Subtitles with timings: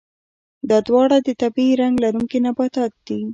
[0.69, 3.21] دا دواړه د طبیعي رنګ لرونکي نباتات دي.